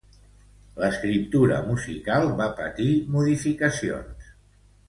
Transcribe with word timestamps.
L'escriptura 0.83 1.59
musical 1.67 2.31
va 2.41 2.49
patir 2.63 2.89
modificacions. 3.19 4.35